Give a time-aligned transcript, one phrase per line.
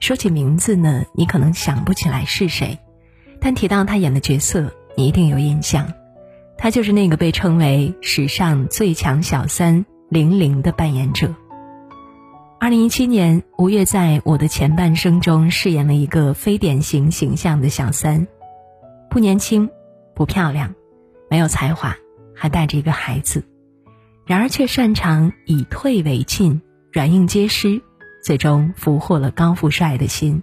[0.00, 2.78] 说起名字呢，你可能想不起来是谁，
[3.38, 5.92] 但提到他演的角色，你一定有印象。
[6.56, 11.34] 他就是那个被称为史上最强小三玲玲的扮演者。
[12.58, 18.26] 二零一七年，吴越在《我的前半生》中饰演了一个非典型形象的小三，
[19.10, 19.68] 不年轻，
[20.14, 20.74] 不漂亮，
[21.30, 21.96] 没有才华，
[22.34, 23.44] 还带着一个孩子，
[24.26, 27.82] 然而却擅长以退为进，软硬皆施。
[28.22, 30.42] 最终俘获了高富帅的心。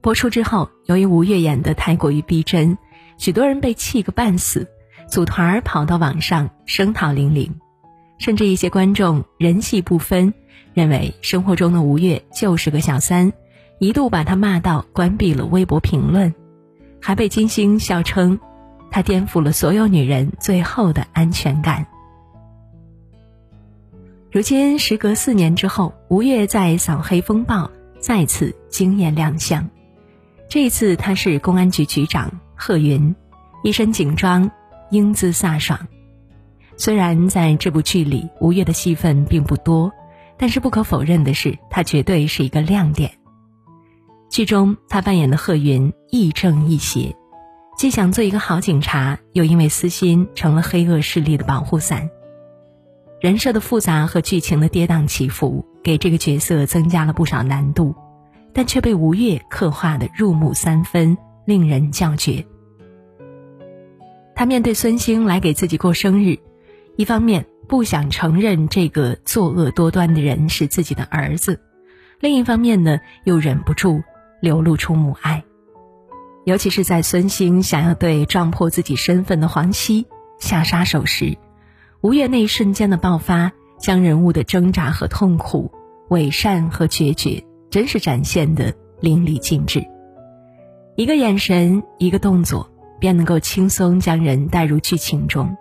[0.00, 2.76] 播出之后，由于吴越演的太过于逼真，
[3.18, 4.68] 许多人被气个半死，
[5.08, 7.54] 组团儿跑到网上声讨玲玲，
[8.18, 10.34] 甚至一些观众人戏不分，
[10.74, 13.32] 认为生活中的吴越就是个小三，
[13.78, 16.34] 一度把他骂到关闭了微博评论，
[17.00, 18.40] 还被金星笑称，
[18.90, 21.86] 他颠覆了所有女人最后的安全感。
[24.32, 27.66] 如今时隔四年之后，吴越在《扫黑风暴》
[28.00, 29.68] 再次惊艳亮相。
[30.48, 33.14] 这一次他是公安局局长贺云，
[33.62, 34.50] 一身警装，
[34.90, 35.78] 英姿飒爽。
[36.78, 39.92] 虽然在这部剧里吴越的戏份并不多，
[40.38, 43.12] 但是不可否认的是，他绝对是一个亮点。
[44.30, 47.14] 剧中他扮演的贺云亦正亦邪，
[47.76, 52.08] 既想做一个好警察，又因为私心成了黑恶势力的保护伞。
[53.22, 57.94] 人设的复杂和剧情的跌宕起伏，给这个角色增加了不少难度，
[58.52, 62.44] 但却被吴越刻画的入木三分，令人叫绝。
[64.34, 66.36] 他面对孙兴来给自己过生日，
[66.96, 71.60] 一方面不想承认这个作恶多端的人是自己的儿子，
[72.18, 74.02] 另一方面呢，又忍不住
[74.40, 75.44] 流露出母爱。
[76.44, 80.08] 尤其是在孙兴想要对撞破自己身份的黄熙
[80.40, 81.38] 下杀手时。
[82.02, 85.70] 吴越那一瞬间的爆发，将人物的挣扎和痛苦、
[86.08, 89.80] 伪善和决绝，真是展现的淋漓尽致。
[90.96, 92.68] 一个眼神，一个动作，
[92.98, 95.56] 便能够轻松将人带入剧情中，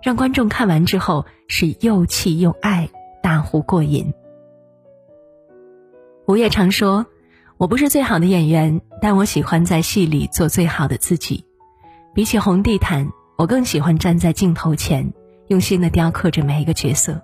[0.00, 2.88] 让观众看完之后是又气又爱，
[3.20, 4.14] 大呼过瘾。
[6.28, 7.04] 吴越常说
[7.58, 11.44] ：“我不是最好的演员，但我喜欢在戏里做最好的自己。
[12.14, 15.12] 比起红地毯，我更喜欢站在镜头前。”
[15.48, 17.20] 用心的雕刻着每一个角色，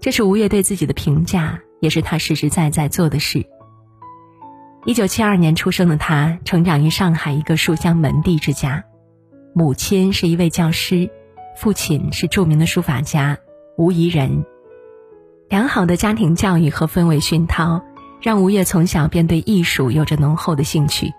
[0.00, 3.44] 这是吴越对自己的评价，也是他实实在在做的事。
[4.84, 8.84] 一九七二年出生的他，成长于上海一个书香门第之家，
[9.52, 11.10] 母亲是一位教师，
[11.56, 13.38] 父亲是著名的书法家
[13.76, 14.44] 吴宜人。
[15.48, 17.82] 良好的家庭教育和氛围熏陶，
[18.20, 21.12] 让吴越从小便对艺术有着浓厚的兴趣。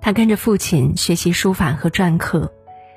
[0.00, 2.52] 他跟着父亲学习书法和篆刻，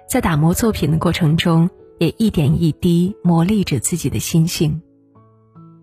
[0.09, 1.69] 在打磨作品的过程中。
[1.97, 4.81] 也一点一滴磨砺着自己的心性。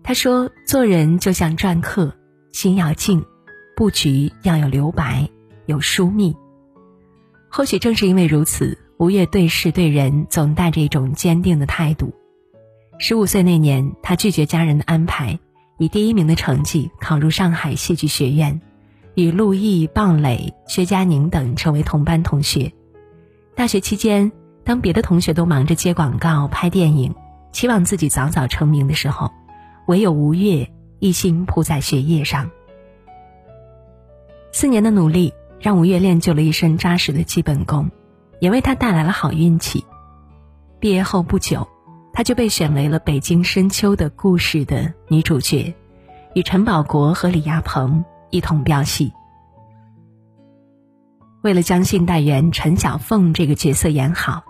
[0.03, 2.13] 他说：“做人就像篆刻，
[2.51, 3.23] 心要静，
[3.75, 5.29] 布局要有留白，
[5.65, 6.35] 有疏密。”
[7.49, 12.13] 或许正是因为如此，吴越对事对人总带着一种坚定的态度。
[12.99, 15.39] 十五岁那年，他拒绝家人的安排，
[15.79, 18.61] 以第一名的成绩考入上海戏剧学院，
[19.15, 22.73] 与陆毅、鲍蕾、薛佳凝等成为同班同学。
[23.55, 24.31] 大学期间。
[24.65, 27.13] 当别的同学都忙着接广告、拍电影，
[27.51, 29.31] 期望自己早早成名的时候，
[29.87, 32.49] 唯有吴越一心扑在学业上。
[34.53, 37.91] 四年的努力让吴越练就了一身扎实的基本功，
[38.39, 39.83] 也为他带来了好运气。
[40.79, 41.67] 毕业后不久，
[42.13, 45.75] 他就被选为了《北京深秋》的故事的女主角，
[46.35, 49.11] 与陈宝国和李亚鹏一同飙戏。
[51.41, 54.43] 为了将信代员陈小凤这个角色演好。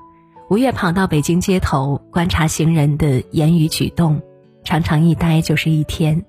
[0.54, 4.22] 吴越跑到北京街头观察行人的言语举动，
[4.64, 6.24] 常常一待就是一天。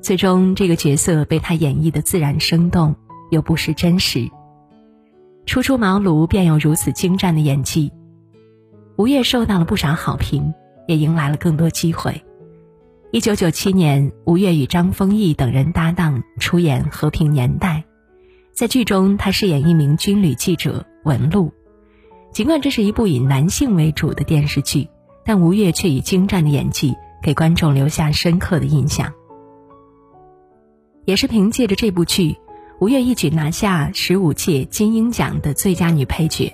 [0.00, 2.96] 最终，这个角色被他演绎的自然生动，
[3.30, 4.30] 又不失真实。
[5.44, 7.92] 初出茅庐便有如此精湛的演技，
[8.96, 10.54] 吴越受到了不少好评，
[10.88, 12.24] 也迎来了更多机会。
[13.12, 17.84] 一九九七年，吴越与张丰毅等人搭档出演《和平年代》，
[18.54, 21.52] 在剧中他饰演一名军旅记者文璐。
[22.34, 24.88] 尽管这是一部以男性为主的电视剧，
[25.24, 26.92] 但吴越却以精湛的演技
[27.22, 29.12] 给观众留下深刻的印象。
[31.04, 32.36] 也是凭借着这部剧，
[32.80, 36.52] 吴越一举拿下十五届金鹰奖的最佳女配角。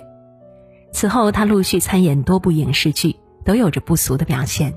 [0.93, 4.75] 此后，她陆续参演多部影视剧，都有着不俗的表现。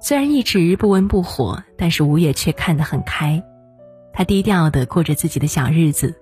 [0.00, 3.44] 虽然一直不温不火，但是吴越却看得很开。
[4.14, 6.14] 她低调的过着自己的小日子，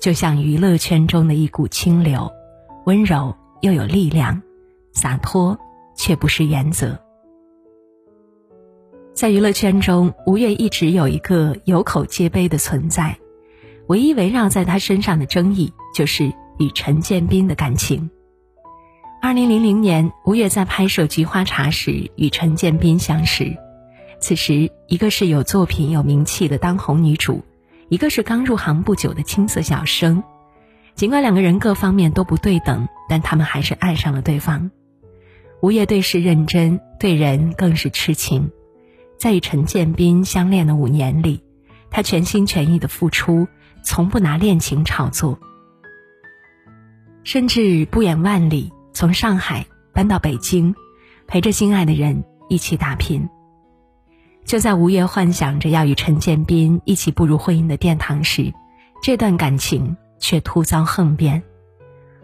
[0.00, 2.32] 就像娱乐圈中的一股清流，
[2.88, 4.40] 温柔又有力量，
[4.94, 5.58] 洒脱
[5.94, 6.98] 却不失原则。
[9.14, 13.18] 在娱乐圈中，吴越一直有一个有口皆碑的存在，
[13.88, 18.08] 唯一围绕在他身上的争议就是与陈建斌的感情。
[19.20, 23.54] 二零零零年，吴越在拍摄《菊花茶》时与陈建斌相识，
[24.18, 27.42] 此时一个是有作品、有名气的当红女主，
[27.90, 30.24] 一个是刚入行不久的青涩小生。
[30.98, 34.72] 尽管两个人各方面都不对等，但他们还是爱上了对方。
[35.62, 38.50] 吴越对事认真，对人更是痴情。
[39.16, 41.44] 在与陈建斌相恋的五年里，
[41.88, 43.46] 他全心全意的付出，
[43.84, 45.38] 从不拿恋情炒作，
[47.22, 50.74] 甚至不远万里从上海搬到北京，
[51.28, 53.28] 陪着心爱的人一起打拼。
[54.44, 58.52] 就在吴越幻想着要与陈建斌一起步入婚姻的殿堂时，
[59.00, 61.42] 这段感情却突遭横变。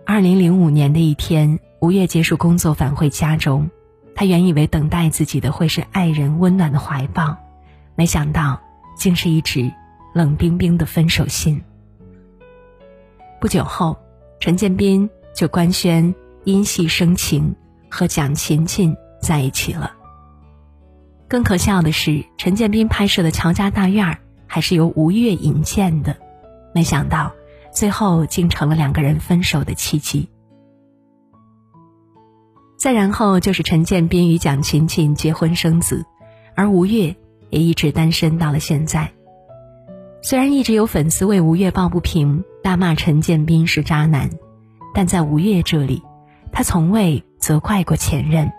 [0.06, 3.70] 二零零五年的一天，吴越结束工作返回家中。
[4.14, 7.36] 他原以为等待自己的会是爱人温暖的怀抱，
[7.96, 8.60] 没想到
[8.96, 9.72] 竟是一纸
[10.14, 11.60] 冷冰冰的分手信。
[13.40, 13.96] 不久后，
[14.38, 16.14] 陈建斌就官宣
[16.44, 17.56] 因戏生情，
[17.90, 19.92] 和蒋勤勤在一起了。
[21.26, 24.06] 更可笑的是，陈建斌拍摄的《乔家大院》
[24.46, 26.16] 还是由吴越引荐的，
[26.72, 27.32] 没想到
[27.74, 30.28] 最后竟成了两个人分手的契机。
[32.78, 36.04] 再然后就是陈建斌与蒋勤勤结婚生子，
[36.54, 37.14] 而吴越
[37.50, 39.10] 也一直单身到了现在。
[40.22, 44.30] 虽然一直有粉丝为吴越抱不平，大骂陈建斌是渣男，
[44.94, 46.02] 但在吴越这里，
[46.52, 48.50] 他从未责怪过前任，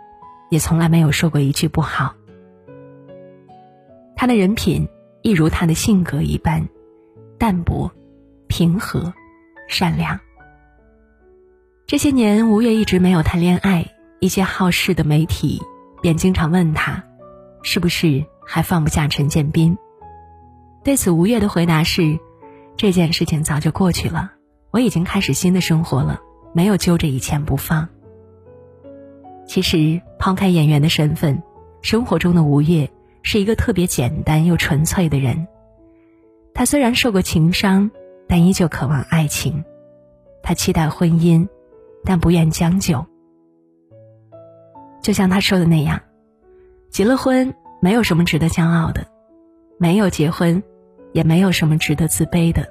[0.49, 2.15] 也从来没有说过一句不好。
[4.15, 4.87] 他的人品
[5.21, 6.67] 一如他的性格一般，
[7.37, 7.91] 淡泊、
[8.57, 9.13] 平和、
[9.67, 10.17] 善良。
[11.85, 13.85] 这些年，吴越一直没有谈恋爱。
[14.21, 15.61] 一些好事的媒体
[16.01, 17.03] 便经常问他，
[17.63, 19.77] 是不是还放不下陈建斌？
[20.85, 22.17] 对此，吴越的回答是：
[22.77, 24.31] 这件事情早就过去了，
[24.71, 26.21] 我已经开始新的生活了，
[26.53, 27.89] 没有揪着以前不放。
[29.45, 31.43] 其实，抛开演员的身份，
[31.81, 32.89] 生活中的吴越
[33.21, 35.45] 是一个特别简单又纯粹的人。
[36.53, 37.91] 他虽然受过情伤，
[38.27, 39.63] 但依旧渴望爱情；
[40.41, 41.47] 他期待婚姻，
[42.03, 43.05] 但不愿将就。
[45.01, 46.01] 就像他说的那样，
[46.89, 49.05] 结了婚没有什么值得骄傲的，
[49.77, 50.63] 没有结婚，
[51.13, 52.67] 也没有什么值得自卑的。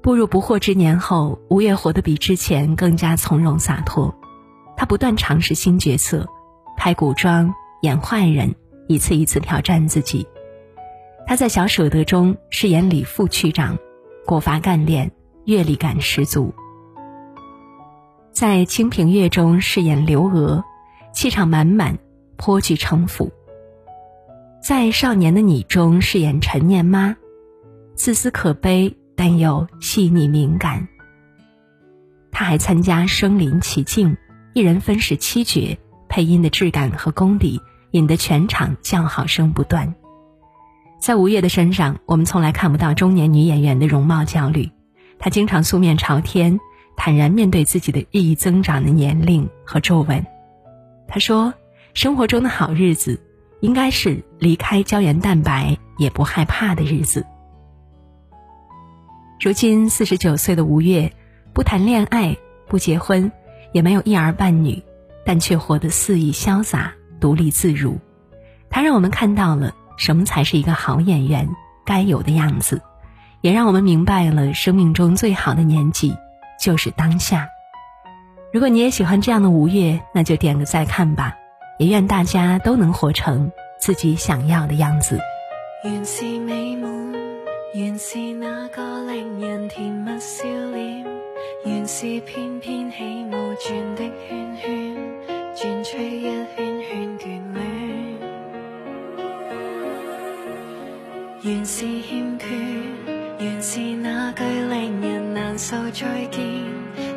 [0.00, 4.14] 步入不惑之年后，吴越活得比之前更加从容洒脱。
[4.76, 6.26] 他不断尝试新角色，
[6.76, 7.52] 拍古装、
[7.82, 8.52] 演坏人，
[8.88, 10.26] 一次一次挑战自己。
[11.26, 13.78] 他在《小舍得》中饰演李副区长，
[14.26, 15.10] 果发干练，
[15.46, 16.52] 阅历感十足。
[18.32, 20.62] 在《清平乐》中饰演刘娥，
[21.12, 21.98] 气场满满，
[22.36, 23.30] 颇具城府。
[24.62, 27.16] 在《少年的你》中饰演陈念妈，
[27.94, 30.88] 自私可悲，但又细腻敏感。
[32.30, 34.12] 他还参加《身临其境》，
[34.54, 37.60] 一人分饰七角，配音的质感和功底
[37.92, 39.94] 引得全场叫好声不断。
[41.02, 44.70] 在吴越的身上，我们从来看不到中年女演员的容貌焦虑，
[45.18, 46.60] 她经常素面朝天。
[46.94, 50.24] 坦然面对自己的日益增长的年龄和皱纹，
[51.08, 51.52] 他说
[51.92, 53.18] ：“生活中的好日子，
[53.60, 57.26] 应该是离开胶原蛋白也不害怕的日子。”
[59.40, 61.12] 如今四十九岁的吴越，
[61.52, 62.36] 不谈恋爱，
[62.68, 63.32] 不结婚，
[63.72, 64.80] 也没有一儿半女，
[65.24, 67.98] 但却活得肆意潇洒、独立自如。
[68.70, 71.48] 他让我们看到了什么才是一个好演员
[71.84, 72.82] 该有的样子，
[73.40, 76.16] 也让我们明白了生命中最好的年纪。
[76.60, 77.48] 就是当下。
[78.52, 81.34] 如果你也喜欢这样的吴越，那就点个再看吧。
[81.76, 85.18] 也愿大家都能活成自己想要的样子。
[85.82, 86.88] 原是美满，
[87.74, 91.04] 原是那个令人甜蜜笑脸，
[91.64, 94.96] 原是翩翩起舞转的圈圈，
[95.56, 96.22] 转出一
[96.54, 97.71] 圈圈眷恋。
[101.44, 102.46] 原是欠缺，
[103.40, 106.40] 原是那句令人难受再见。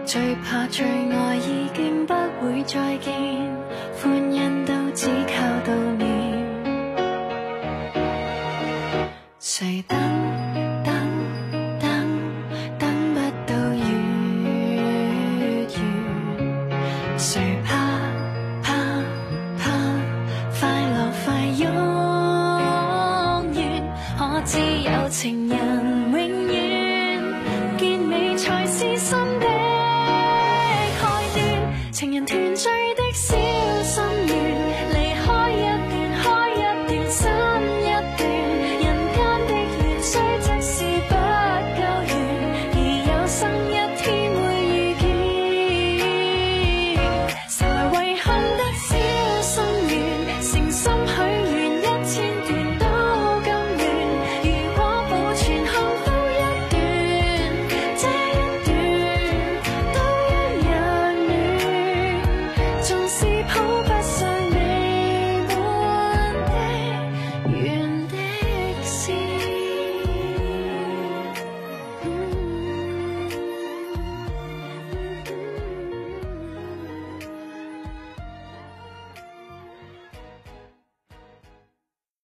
[0.03, 3.13] 最怕最爱已经不会再见，
[4.01, 6.43] 欢欣都只靠悼念。
[9.39, 10.54] 谁等等
[25.15, 25.54] 情人。